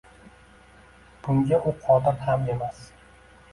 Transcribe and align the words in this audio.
bunga 1.27 1.61
u 1.73 1.75
qodir 1.85 2.19
ham 2.25 2.51
emas. 2.57 2.83